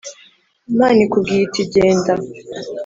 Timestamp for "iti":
1.47-1.63